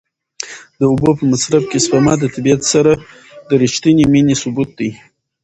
د 0.77 0.81
اوبو 0.91 1.09
په 1.19 1.23
مصرف 1.31 1.63
کې 1.71 1.79
سپما 1.85 2.13
د 2.19 2.23
طبیعت 2.35 2.61
سره 2.73 2.91
د 3.49 3.51
رښتینې 3.63 4.05
مینې 4.13 4.35
ثبوت 4.41 4.69
دی. 4.79 4.91